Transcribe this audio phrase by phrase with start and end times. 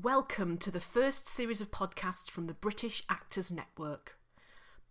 [0.00, 4.16] Welcome to the first series of podcasts from the British Actors Network.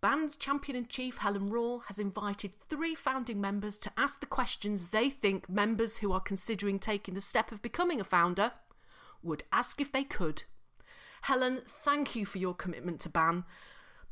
[0.00, 4.88] BAN's champion in chief Helen Raw has invited three founding members to ask the questions
[4.90, 8.52] they think members who are considering taking the step of becoming a founder
[9.24, 10.44] would ask if they could.
[11.22, 13.42] Helen, thank you for your commitment to BAN.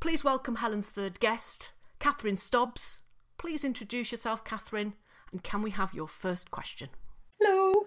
[0.00, 3.02] Please welcome Helen's third guest, Catherine Stobbs.
[3.38, 4.94] Please introduce yourself, Catherine,
[5.30, 6.88] and can we have your first question?
[7.38, 7.86] Hello.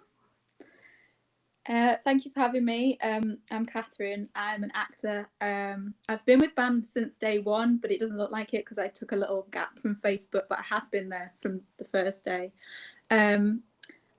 [1.68, 2.98] Uh, thank you for having me.
[3.02, 4.28] Um, I'm Catherine.
[4.36, 5.30] I'm an actor.
[5.40, 8.78] Um, I've been with BAN since day one, but it doesn't look like it because
[8.78, 12.26] I took a little gap from Facebook, but I have been there from the first
[12.26, 12.52] day.
[13.12, 13.64] Um,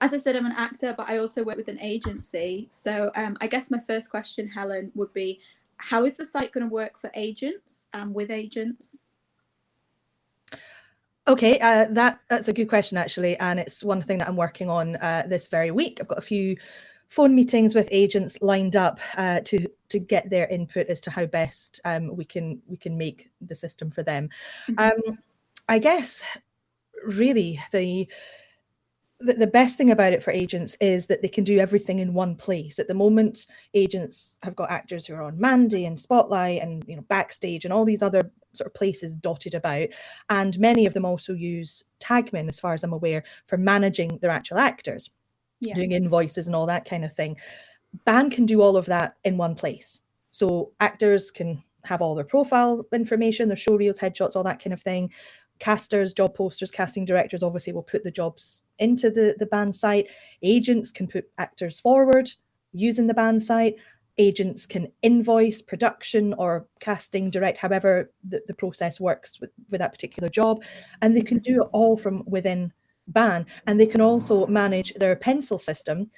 [0.00, 2.66] as I said, I'm an actor, but I also work with an agency.
[2.70, 5.40] So um, I guess my first question, Helen, would be
[5.76, 8.96] how is the site going to work for agents and with agents?
[11.26, 14.68] Okay, uh, that that's a good question actually, and it's one thing that I'm working
[14.68, 15.98] on uh, this very week.
[16.00, 16.56] I've got a few
[17.14, 21.24] phone meetings with agents lined up uh, to to get their input as to how
[21.26, 24.28] best um, we can we can make the system for them.
[24.68, 25.10] Mm-hmm.
[25.10, 25.18] Um,
[25.68, 26.24] I guess
[27.06, 28.08] really the,
[29.20, 32.34] the best thing about it for agents is that they can do everything in one
[32.34, 32.78] place.
[32.80, 36.96] At the moment, agents have got actors who are on Mandy and Spotlight and you
[36.96, 39.88] know backstage and all these other sort of places dotted about,
[40.30, 44.30] and many of them also use Tagmin, as far as I'm aware, for managing their
[44.30, 45.10] actual actors
[45.64, 45.74] yeah.
[45.74, 47.36] doing invoices and all that kind of thing.
[48.04, 50.00] BAN can do all of that in one place.
[50.32, 54.72] So actors can have all their profile information, their show reels, headshots, all that kind
[54.72, 55.10] of thing.
[55.60, 60.08] Casters, job posters, casting directors obviously will put the jobs into the, the BAN site.
[60.42, 62.28] Agents can put actors forward
[62.72, 63.76] using the BAN site.
[64.18, 69.92] Agents can invoice production or casting direct, however the, the process works with, with that
[69.92, 70.64] particular job.
[71.02, 72.72] And they can do it all from within
[73.08, 73.46] BAN.
[73.66, 76.10] And they can also manage their pencil system.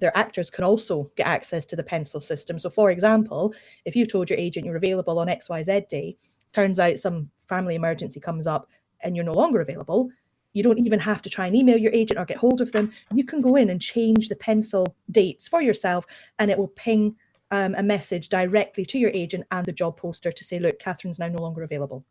[0.00, 2.58] Their actors can also get access to the pencil system.
[2.58, 6.16] So, for example, if you told your agent you're available on XYZ day,
[6.52, 8.68] turns out some family emergency comes up
[9.02, 10.10] and you're no longer available,
[10.52, 12.92] you don't even have to try and email your agent or get hold of them.
[13.14, 16.04] You can go in and change the pencil dates for yourself,
[16.38, 17.14] and it will ping
[17.50, 21.18] um, a message directly to your agent and the job poster to say, look, Catherine's
[21.18, 22.04] now no longer available.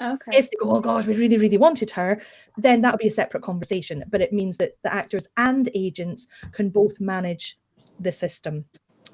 [0.00, 0.30] Okay.
[0.36, 2.20] If they go, oh God, we really, really wanted her,
[2.58, 4.04] then that would be a separate conversation.
[4.08, 7.58] But it means that the actors and agents can both manage
[8.00, 8.64] the system.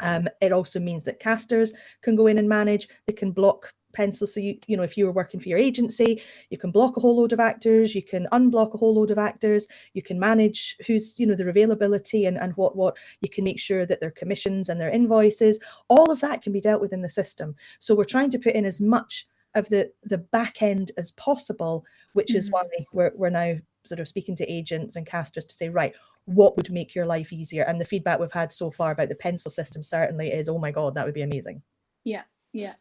[0.00, 1.72] Um, it also means that casters
[2.02, 2.88] can go in and manage.
[3.06, 4.34] They can block pencils.
[4.34, 7.00] So you, you know, if you were working for your agency, you can block a
[7.00, 7.94] whole load of actors.
[7.94, 9.68] You can unblock a whole load of actors.
[9.92, 12.96] You can manage who's, you know, their availability and and what what.
[13.20, 16.60] You can make sure that their commissions and their invoices, all of that can be
[16.60, 17.54] dealt with in the system.
[17.78, 21.84] So we're trying to put in as much of the the back end as possible,
[22.12, 22.38] which mm-hmm.
[22.38, 23.54] is why we're we're now
[23.84, 25.92] sort of speaking to agents and casters to say, right,
[26.26, 27.64] what would make your life easier?
[27.64, 30.70] And the feedback we've had so far about the pencil system certainly is, oh my
[30.70, 31.62] god, that would be amazing.
[32.04, 32.74] Yeah, yeah.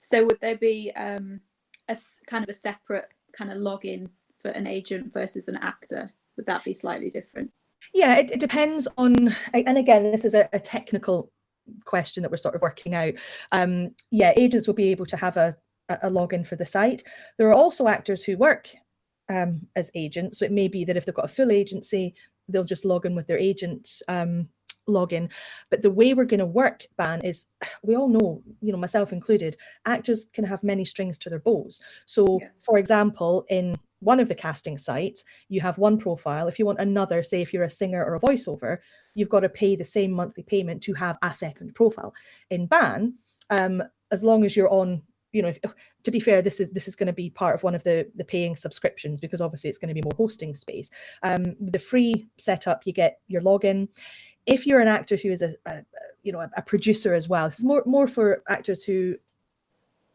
[0.00, 1.40] So would there be um,
[1.88, 4.08] a kind of a separate kind of login
[4.40, 6.10] for an agent versus an actor?
[6.36, 7.50] Would that be slightly different?
[7.92, 11.30] Yeah, it, it depends on, and again, this is a, a technical
[11.84, 13.14] question that we're sort of working out.
[13.52, 15.56] Um, yeah, agents will be able to have a
[15.88, 17.02] a login for the site.
[17.36, 18.68] There are also actors who work
[19.28, 20.38] um, as agents.
[20.38, 22.14] So it may be that if they've got a full agency,
[22.48, 24.48] they'll just log in with their agent um,
[24.88, 25.30] login.
[25.70, 27.46] But the way we're going to work, BAN, is
[27.82, 29.56] we all know, you know, myself included,
[29.86, 31.80] actors can have many strings to their bows.
[32.06, 32.48] So, yeah.
[32.60, 36.46] for example, in one of the casting sites, you have one profile.
[36.48, 38.78] If you want another, say if you're a singer or a voiceover,
[39.14, 42.12] you've got to pay the same monthly payment to have a second profile.
[42.50, 43.14] In BAN,
[43.50, 45.02] um, as long as you're on
[45.34, 45.52] you know,
[46.04, 48.08] to be fair, this is this is going to be part of one of the
[48.14, 50.88] the paying subscriptions because obviously it's going to be more hosting space.
[51.22, 53.88] Um, the free setup, you get your login.
[54.46, 55.82] If you're an actor who is a, a
[56.22, 59.16] you know a, a, producer as well, it's more more for actors who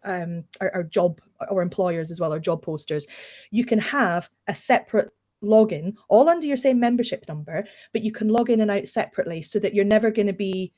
[0.06, 1.20] um, are, are job
[1.50, 3.06] or employers as well or job posters.
[3.52, 5.12] You can have a separate
[5.44, 9.42] login all under your same membership number, but you can log in and out separately
[9.42, 10.72] so that you're never going to be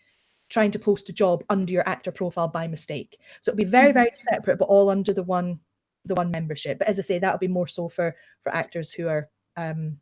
[0.51, 3.19] trying to post a job under your actor profile by mistake.
[3.39, 4.35] So it'll be very, very mm-hmm.
[4.35, 5.59] separate, but all under the one
[6.05, 6.79] the one membership.
[6.79, 9.97] But as I say, that'll be more so for for actors who are um,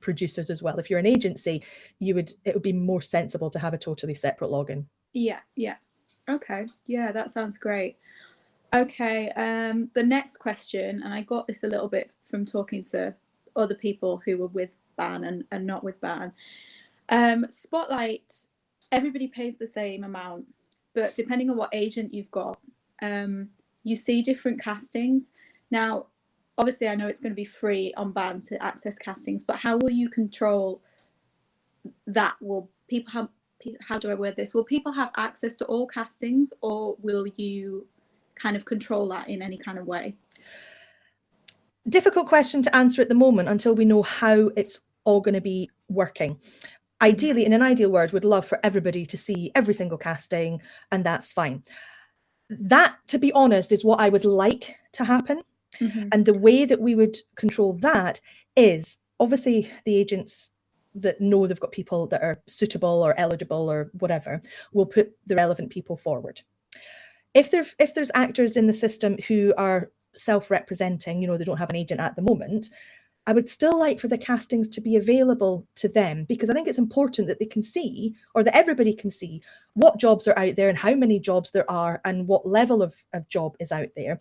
[0.00, 0.78] producers as well.
[0.78, 1.62] If you're an agency,
[1.98, 4.86] you would it would be more sensible to have a totally separate login.
[5.12, 5.76] Yeah, yeah.
[6.28, 6.66] Okay.
[6.86, 7.96] Yeah, that sounds great.
[8.74, 9.30] Okay.
[9.30, 13.14] Um, the next question, and I got this a little bit from talking to
[13.54, 16.32] other people who were with BAN and, and not with BAN.
[17.10, 18.46] Um, Spotlight
[18.94, 20.46] everybody pays the same amount,
[20.94, 22.58] but depending on what agent you've got,
[23.02, 23.48] um,
[23.82, 25.32] you see different castings.
[25.70, 26.06] Now,
[26.56, 29.76] obviously, I know it's going to be free on BAN to access castings, but how
[29.78, 30.80] will you control
[32.06, 32.34] that?
[32.40, 33.28] Will people have
[33.80, 34.52] how do I word this?
[34.52, 37.86] Will people have access to all castings, or will you
[38.34, 40.14] kind of control that in any kind of way?
[41.88, 45.40] Difficult question to answer at the moment until we know how it's all going to
[45.40, 46.38] be working.
[47.04, 51.04] Ideally, in an ideal world, would love for everybody to see every single casting, and
[51.04, 51.62] that's fine.
[52.48, 55.42] That, to be honest, is what I would like to happen.
[55.80, 56.08] Mm-hmm.
[56.12, 58.20] And the way that we would control that
[58.56, 60.50] is obviously the agents
[60.94, 64.40] that know they've got people that are suitable or eligible or whatever
[64.72, 66.40] will put the relevant people forward.
[67.34, 71.58] If there if there's actors in the system who are self-representing, you know, they don't
[71.58, 72.70] have an agent at the moment,
[73.26, 76.68] I would still like for the castings to be available to them because I think
[76.68, 79.42] it's important that they can see or that everybody can see
[79.72, 82.94] what jobs are out there and how many jobs there are and what level of,
[83.14, 84.18] of job is out there.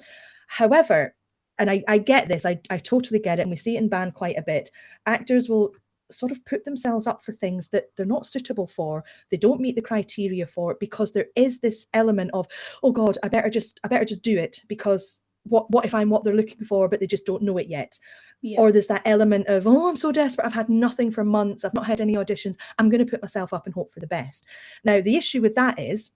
[0.47, 1.15] However,
[1.59, 3.89] and I, I get this, I, I totally get it, and we see it in
[3.89, 4.71] BAN quite a bit.
[5.05, 5.75] Actors will
[6.11, 9.75] sort of put themselves up for things that they're not suitable for they don't meet
[9.75, 12.45] the criteria for because there is this element of
[12.83, 16.09] oh god i better just i better just do it because what what if i'm
[16.09, 17.97] what they're looking for but they just don't know it yet
[18.44, 18.60] yeah.
[18.60, 21.74] or there's that element of oh i'm so desperate i've had nothing for months i've
[21.74, 24.45] not had any auditions i'm going to put myself up and hope for the best
[24.84, 26.12] now the issue with that is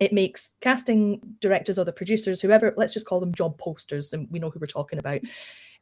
[0.00, 4.26] it makes casting directors or the producers whoever let's just call them job posters and
[4.30, 5.20] we know who we're talking about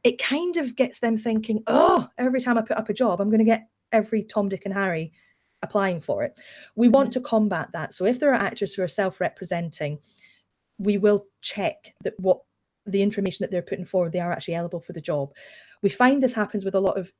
[0.03, 3.29] it kind of gets them thinking, oh, every time I put up a job, I'm
[3.29, 5.11] going to get every Tom, Dick, and Harry
[5.63, 6.39] applying for it.
[6.75, 7.23] We want mm-hmm.
[7.23, 7.93] to combat that.
[7.93, 9.99] So if there are actors who are self-representing,
[10.77, 12.41] we will check that what
[12.85, 15.33] the information that they're putting forward, they are actually eligible for the job.
[15.81, 17.11] We find this happens with a lot of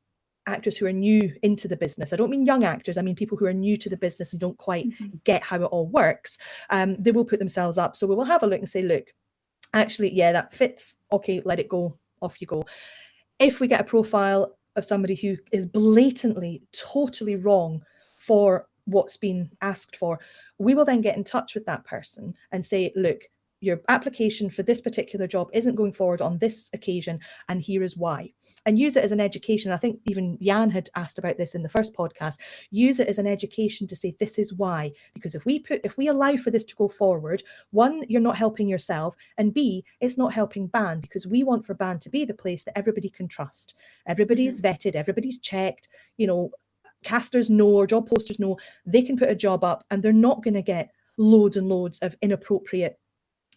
[0.47, 2.13] actors who are new into the business.
[2.13, 4.39] I don't mean young actors, I mean people who are new to the business and
[4.39, 5.17] don't quite mm-hmm.
[5.23, 6.37] get how it all works.
[6.69, 7.95] Um, they will put themselves up.
[7.95, 9.13] So we will have a look and say, look,
[9.73, 10.97] actually, yeah, that fits.
[11.11, 12.65] Okay, let it go off you go.
[13.39, 17.83] If we get a profile of somebody who is blatantly, totally wrong
[18.17, 20.19] for what's been asked for,
[20.59, 23.21] we will then get in touch with that person and say, look,
[23.59, 27.19] your application for this particular job isn't going forward on this occasion,
[27.49, 28.31] and here is why.
[28.67, 29.71] And use it as an education.
[29.71, 32.37] I think even Jan had asked about this in the first podcast.
[32.69, 34.91] Use it as an education to say this is why.
[35.13, 37.41] Because if we put if we allow for this to go forward,
[37.71, 41.73] one, you're not helping yourself, and B, it's not helping Ban because we want for
[41.73, 43.73] Ban to be the place that everybody can trust.
[44.05, 44.67] Everybody's mm-hmm.
[44.67, 45.87] vetted, everybody's checked,
[46.17, 46.51] you know,
[47.03, 50.43] casters know or job posters know they can put a job up and they're not
[50.43, 52.99] going to get loads and loads of inappropriate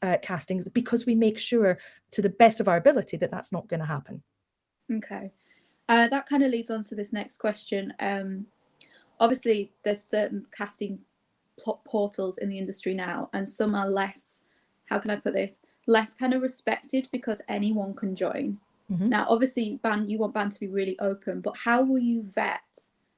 [0.03, 1.79] uh, castings because we make sure
[2.11, 4.23] to the best of our ability that that's not going to happen.
[4.91, 5.31] Okay.
[5.89, 7.93] Uh, that kind of leads on to this next question.
[8.01, 8.47] Um,
[9.19, 10.99] obviously, there's certain casting
[11.85, 14.41] portals in the industry now, and some are less,
[14.87, 18.59] how can I put this, less kind of respected because anyone can join.
[18.91, 19.09] Mm-hmm.
[19.09, 22.61] Now, obviously, BAN you want BAN to be really open, but how will you vet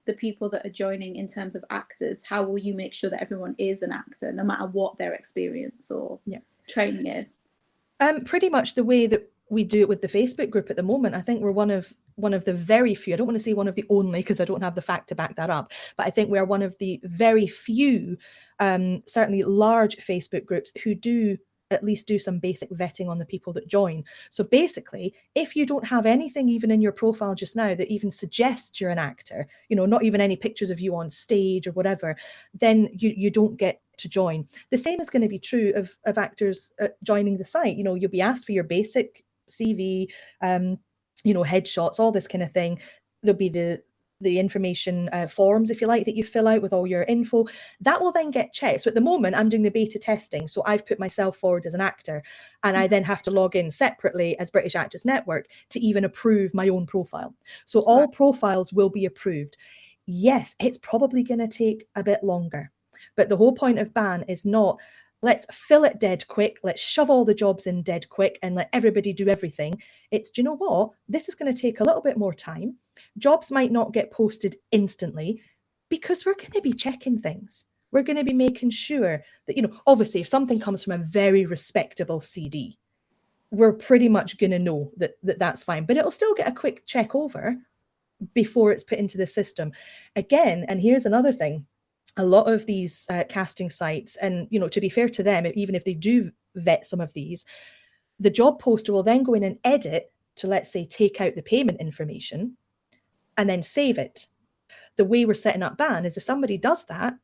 [0.07, 2.23] the people that are joining in terms of actors?
[2.25, 5.91] How will you make sure that everyone is an actor, no matter what their experience
[5.91, 6.39] or yeah
[6.69, 7.41] training is?
[8.01, 10.83] Um, pretty much the way that we do it with the Facebook group at the
[10.83, 11.15] moment.
[11.15, 13.13] I think we're one of one of the very few.
[13.13, 15.09] I don't want to say one of the only because I don't have the fact
[15.11, 18.17] to back that up, but I think we are one of the very few,
[18.61, 21.37] um, certainly large Facebook groups who do
[21.71, 24.05] at least do some basic vetting on the people that join.
[24.31, 28.11] So basically, if you don't have anything even in your profile just now that even
[28.11, 31.73] suggests you're an actor, you know, not even any pictures of you on stage or
[31.73, 32.17] whatever,
[32.55, 34.49] then you you don't get to join.
[34.71, 37.77] The same is going to be true of of actors uh, joining the site.
[37.77, 40.09] You know, you'll be asked for your basic CV,
[40.41, 40.79] um,
[41.25, 42.81] you know, headshots, all this kind of thing.
[43.23, 43.83] There'll be the
[44.23, 47.45] the information uh, forms, if you like, that you fill out with all your info.
[47.81, 48.83] That will then get checked.
[48.83, 50.49] So at the moment, I'm doing the beta testing.
[50.49, 52.23] So I've put myself forward as an actor,
[52.63, 52.91] and I mm-hmm.
[52.91, 56.87] then have to log in separately as British Actors Network to even approve my own
[56.87, 57.35] profile.
[57.67, 59.57] So all profiles will be approved.
[60.07, 62.71] Yes, it's probably going to take a bit longer.
[63.17, 64.79] But the whole point of ban is not
[65.23, 68.69] let's fill it dead quick, let's shove all the jobs in dead quick and let
[68.73, 69.81] everybody do everything.
[70.11, 70.91] It's, do you know what?
[71.09, 72.77] This is going to take a little bit more time.
[73.19, 75.41] Jobs might not get posted instantly
[75.89, 77.65] because we're going to be checking things.
[77.93, 81.05] We're going to be making sure that, you know, obviously, if something comes from a
[81.05, 82.79] very respectable CD,
[83.51, 86.55] we're pretty much going to know that, that that's fine, but it'll still get a
[86.55, 87.57] quick check over
[88.35, 89.73] before it's put into the system.
[90.17, 91.67] Again, and here's another thing
[92.17, 95.47] a lot of these uh, casting sites, and you know, to be fair to them,
[95.55, 97.45] even if they do vet some of these,
[98.21, 101.43] the job poster will then go in and edit to, let's say, take out the
[101.43, 102.57] payment information
[103.37, 104.27] and then save it.
[104.97, 107.15] The way we're setting up ban is if somebody does that,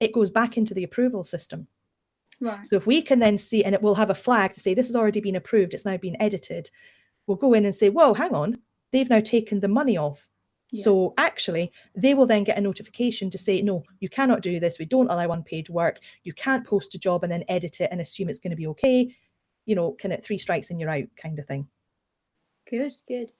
[0.00, 1.66] it goes back into the approval system.
[2.40, 2.66] Right.
[2.66, 4.88] So if we can then see, and it will have a flag to say this
[4.88, 6.68] has already been approved, it's now been edited,
[7.26, 8.58] we'll go in and say, whoa, hang on,
[8.90, 10.28] they've now taken the money off
[10.76, 14.78] So actually, they will then get a notification to say, no, you cannot do this.
[14.78, 16.00] We don't allow unpaid work.
[16.24, 18.66] You can't post a job and then edit it and assume it's going to be
[18.68, 19.14] okay.
[19.66, 21.68] You know, kind of three strikes and you're out kind of thing.
[22.68, 23.32] Good, good.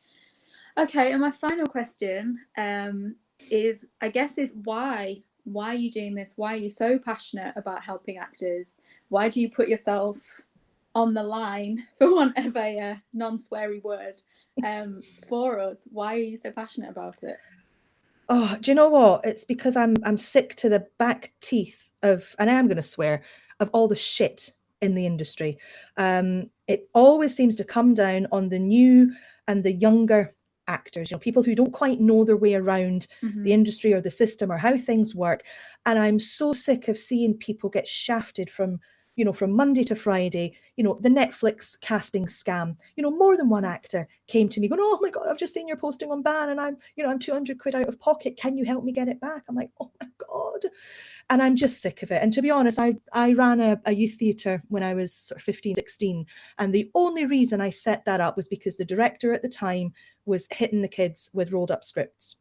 [0.77, 3.17] Okay, and my final question um,
[3.51, 5.23] is, I guess, is why?
[5.45, 6.35] Why are you doing this?
[6.37, 8.77] Why are you so passionate about helping actors?
[9.09, 10.19] Why do you put yourself
[10.95, 14.23] on the line, for want of a uh, non-sweary word,
[14.65, 15.89] um, for us?
[15.91, 17.37] Why are you so passionate about it?
[18.29, 19.25] Oh, do you know what?
[19.25, 22.83] It's because I'm I'm sick to the back teeth of, and I am going to
[22.83, 23.23] swear,
[23.61, 25.59] of all the shit in the industry.
[25.97, 29.13] Um, it always seems to come down on the new
[29.49, 30.35] and the younger
[30.67, 33.45] actors, you know, people who don't quite know their way around Mhm.
[33.45, 35.45] the industry or the system or how things work.
[35.85, 38.81] And I'm so sick of seeing people get shafted from,
[39.17, 42.77] you know, from Monday to Friday, you know, the Netflix casting scam.
[42.97, 45.55] You know, more than one actor came to me going, Oh my God, I've just
[45.55, 48.37] seen your posting on ban and I'm, you know, I'm 200 quid out of pocket.
[48.37, 49.45] Can you help me get it back?
[49.49, 50.65] I'm like, Oh my God.
[51.31, 52.23] And I'm just sick of it.
[52.23, 55.41] And to be honest, I, I ran a, a youth theatre when I was sort
[55.41, 56.27] of 15, 16.
[56.59, 59.93] And the only reason I set that up was because the director at the time
[60.27, 62.37] was hitting the kids with rolled up scripts.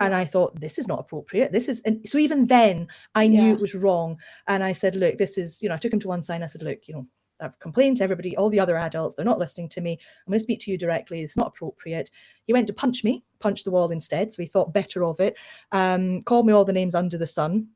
[0.00, 1.52] And I thought, this is not appropriate.
[1.52, 3.52] This is, and so even then, I knew Yeah.
[3.52, 4.18] it was wrong.
[4.48, 6.36] And I said, look, this is, you know, I took him to one side.
[6.36, 7.06] And I said, look, you know,
[7.40, 9.92] I've complained to everybody, all the other adults, they're not listening to me.
[10.26, 11.22] I'm going to speak to you directly.
[11.22, 12.10] It's not appropriate.
[12.46, 14.32] He went to punch me, punch the wall instead.
[14.32, 15.36] So he thought better of it.
[15.72, 17.68] Um, called me all the names under the sun.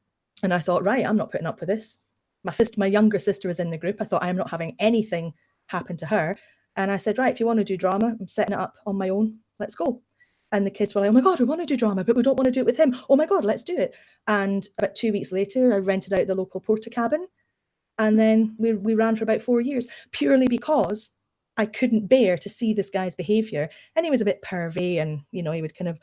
[0.42, 1.98] And I thought, right, I'm not putting up with this.
[2.44, 3.96] My sister, my younger sister was in the group.
[4.00, 5.32] I thought I am not having anything
[5.66, 6.36] happen to her.
[6.76, 8.96] And I said, right, if you want to do drama, I'm setting it up on
[8.96, 9.38] my own.
[9.58, 10.00] Let's go.
[10.52, 12.22] And the kids were like, oh my God, we want to do drama, but we
[12.22, 12.96] don't want to do it with him.
[13.10, 13.94] Oh my God, let's do it.
[14.28, 17.26] And about two weeks later, I rented out the local porta cabin.
[17.98, 21.10] And then we, we ran for about four years purely because
[21.56, 23.68] I couldn't bear to see this guy's behavior.
[23.96, 25.98] And he was a bit pervy and, you know, he would kind of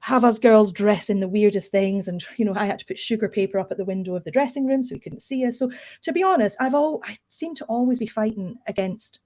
[0.00, 2.08] have us girls dress in the weirdest things.
[2.08, 4.30] And, you know, I had to put sugar paper up at the window of the
[4.30, 5.58] dressing room so he couldn't see us.
[5.58, 5.70] So
[6.02, 9.20] to be honest, I've all, I seem to always be fighting against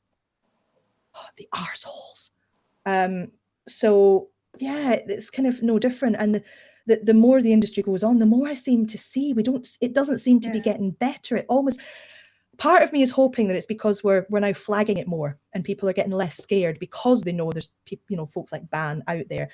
[1.15, 2.31] oh, the arseholes.
[2.87, 3.33] Um,
[3.69, 6.17] so yeah, it's kind of no different.
[6.19, 6.45] And the,
[6.87, 9.67] the, the more the industry goes on, the more I seem to see we don't,
[9.81, 11.37] it doesn't seem to be getting better.
[11.37, 11.81] It almost,
[12.61, 15.65] part of me is hoping that it's because we're we're now flagging it more and
[15.65, 19.03] people are getting less scared because they know there's peop you know folks like ban
[19.09, 19.49] out there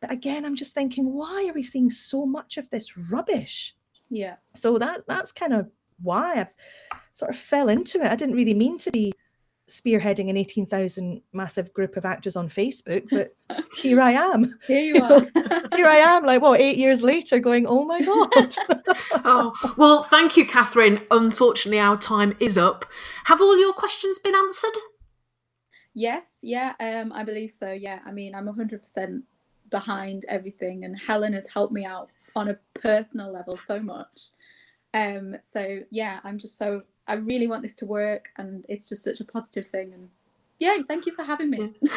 [0.00, 3.74] but again i'm just thinking why are we seeing so much of this rubbish
[4.10, 4.34] Yeah.
[4.54, 5.70] so that's that's kind of
[6.02, 9.14] why i've sort of fell into it i didn't really mean to be
[9.72, 13.34] spearheading an 18,000 massive group of actors on facebook but
[13.76, 15.20] here i am Here you are.
[15.76, 18.54] here i am like what 8 years later going oh my god
[19.24, 21.00] Oh, well, thank you, Catherine.
[21.10, 22.84] Unfortunately, our time is up.
[23.24, 24.72] Have all your questions been answered?
[25.94, 27.70] Yes, yeah, um, I believe so.
[27.72, 29.22] Yeah, I mean, I'm 100%
[29.70, 34.30] behind everything, and Helen has helped me out on a personal level so much.
[34.94, 36.82] Um, so yeah, I'm just so
[37.12, 39.92] I really want this to work, and it's just such a positive thing.
[39.92, 40.08] And
[40.58, 41.74] yeah, thank you for having me.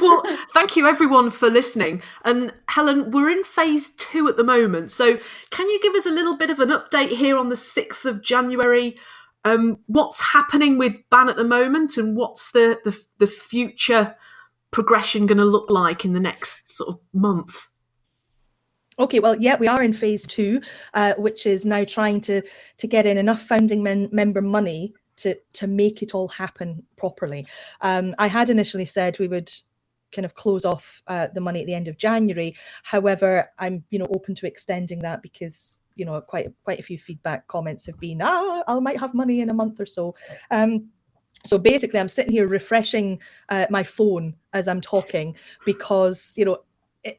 [0.00, 0.22] well,
[0.54, 2.00] thank you everyone for listening.
[2.24, 4.92] And Helen, we're in phase two at the moment.
[4.92, 5.18] So,
[5.50, 8.22] can you give us a little bit of an update here on the 6th of
[8.22, 8.96] January?
[9.44, 14.16] Um, what's happening with BAN at the moment and what's the, the, the future
[14.70, 17.68] progression going to look like in the next sort of month?
[19.00, 20.60] Okay, well, yeah, we are in phase two,
[20.92, 22.42] uh, which is now trying to
[22.76, 27.46] to get in enough founding men- member money to to make it all happen properly.
[27.80, 29.50] Um, I had initially said we would
[30.12, 32.54] kind of close off uh, the money at the end of January.
[32.82, 36.98] However, I'm you know open to extending that because you know quite quite a few
[36.98, 40.14] feedback comments have been ah I might have money in a month or so.
[40.50, 40.90] Um,
[41.46, 46.58] so basically, I'm sitting here refreshing uh, my phone as I'm talking because you know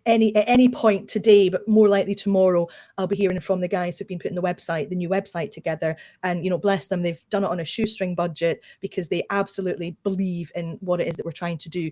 [0.05, 3.97] any at any point today, but more likely tomorrow, I'll be hearing from the guys
[3.97, 5.97] who've been putting the website, the new website together.
[6.23, 9.97] And you know, bless them, they've done it on a shoestring budget because they absolutely
[10.03, 11.89] believe in what it is that we're trying to do.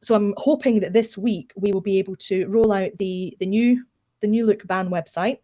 [0.00, 3.46] So I'm hoping that this week we will be able to roll out the the
[3.46, 3.84] new
[4.20, 5.38] the new look ban website,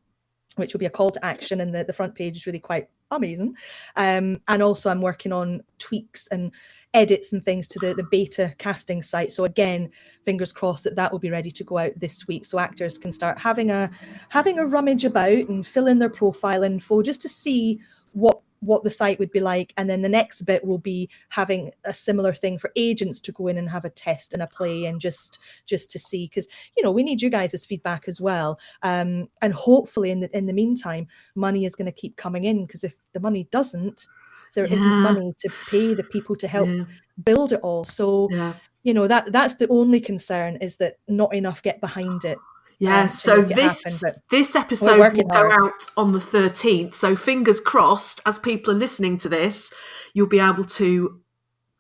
[0.57, 2.89] which will be a call to action, and the, the front page is really quite
[3.11, 3.57] amazing.
[3.97, 6.53] Um, and also I'm working on tweaks and
[6.95, 9.33] edits and things to the, the beta casting site.
[9.33, 9.91] So again,
[10.25, 13.13] fingers crossed that that will be ready to go out this week, so actors can
[13.13, 13.91] start having a
[14.29, 17.81] having a rummage about and fill in their profile info just to see
[18.13, 19.73] what what the site would be like.
[19.77, 23.47] And then the next bit will be having a similar thing for agents to go
[23.49, 26.83] in and have a test and a play and just just to see because you
[26.83, 28.59] know we need you guys as feedback as well.
[28.83, 32.67] Um, and hopefully in the in the meantime, money is going to keep coming in
[32.67, 34.07] because if the money doesn't,
[34.55, 34.77] there Yeah.
[34.87, 36.85] not money to pay the people to help Yeah,
[37.25, 37.85] build it all.
[37.85, 38.55] So yeah.
[38.83, 42.39] you know that that's the only concern is that not enough get behind it
[42.85, 45.59] yeah, um, so this happen, this episode will go hard.
[45.59, 46.95] out on the 13th.
[46.95, 49.73] So fingers crossed as people are listening to this,
[50.13, 51.21] you'll be able to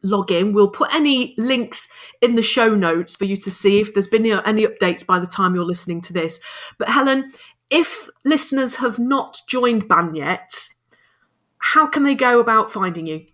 [0.03, 0.53] log in.
[0.53, 1.89] We'll put any links
[2.21, 5.27] in the show notes for you to see if there's been any updates by the
[5.27, 6.41] time you're listening to this.
[6.79, 7.33] But Helen,
[7.71, 10.69] if listeners have not joined BAN yet,
[11.59, 13.27] how can they go about finding you?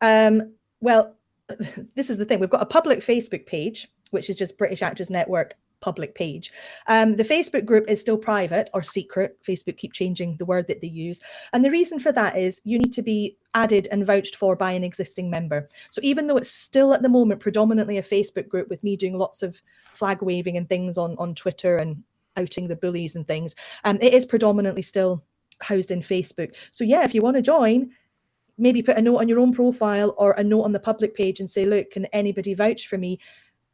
[0.00, 1.16] Um, well,
[1.94, 2.40] this is the thing.
[2.40, 6.50] We've got a public Facebook page, which is just British Actors Network public page.
[6.86, 9.36] Um, the Facebook group is still private or secret.
[9.46, 11.20] Facebook keep changing the word that they use.
[11.52, 14.72] And the reason for that is you need to be added and vouched for by
[14.72, 15.68] an existing member.
[15.90, 19.18] So even though it's still at the moment predominantly a Facebook group with me doing
[19.18, 19.60] lots of
[19.90, 22.02] flag waving and things on, on Twitter and
[22.38, 25.22] outing the bullies and things, um, it is predominantly still
[25.60, 26.54] housed in Facebook.
[26.70, 27.90] So yeah, if you want to join,
[28.58, 31.40] maybe put a note on your own profile or a note on the public page
[31.40, 33.18] and say, look, can anybody vouch for me?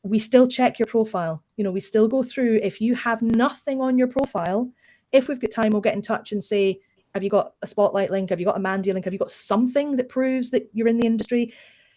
[0.02, 1.42] We still check your profile.
[1.56, 2.60] You know, we still go through.
[2.62, 4.70] If you have nothing on your profile,
[5.12, 6.80] if we've got time, we'll get in touch and say,
[7.14, 8.30] have you got a spotlight link?
[8.30, 9.04] Have you got a Mandy link?
[9.04, 11.52] Have you got something that proves that you're in the industry?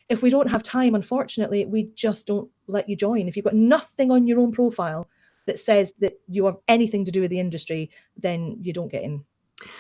[0.10, 3.27] If we don't have time, unfortunately, we just don't let you join.
[3.27, 5.08] If you've got nothing on your own profile
[5.46, 9.03] that says that you have anything to do with the industry, then you don't get
[9.03, 9.24] in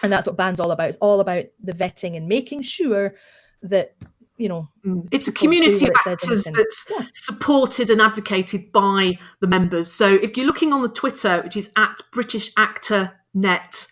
[0.03, 3.15] and that's what BAN's all about it's all about the vetting and making sure
[3.63, 3.95] that
[4.41, 5.07] you know Mm.
[5.11, 7.05] It's a community of what it says in actors that's Yeah.
[7.13, 9.91] supported and advocated by the members.
[9.91, 13.85] So if you're looking on the Twitter, which is at British Actor Net,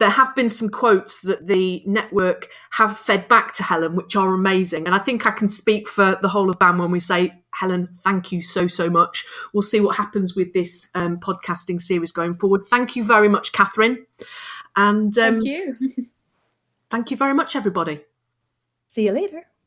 [0.00, 4.34] there have been some quotes that the network have fed back to Helen, which are
[4.34, 4.86] amazing.
[4.86, 7.88] And I think I can speak for the whole of BAN when we say, Helen,
[8.02, 9.24] thank you so, so much.
[9.52, 12.66] We'll see what happens with this um, podcasting series going forward.
[12.66, 14.04] Thank you very much, Catherine.
[14.74, 15.76] And um, Thank you.
[16.90, 18.00] thank you very much, everybody.
[18.88, 19.44] see you later